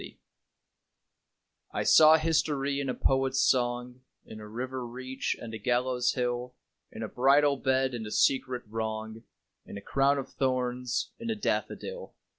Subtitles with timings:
[0.01, 0.19] SYMBOLS
[1.75, 6.55] I saw history in a poet's song, In a river reach and a gallows hill,
[6.91, 9.21] In a bridal bed, and a secret wrong,
[9.63, 12.15] In a crown of thorns: in a daffodil.